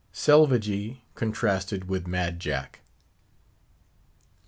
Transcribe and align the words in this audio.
SELVAGEE 0.13 1.03
CONTRASTED 1.13 1.83
WITH 1.87 2.07
MAD 2.07 2.39
JACK. 2.39 2.79